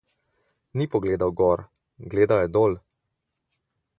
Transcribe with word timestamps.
Ni 0.79 0.87
pogledal 0.95 1.33
gor, 1.41 1.61
gledal 2.15 2.43
je 2.45 2.51
dol. 2.57 2.75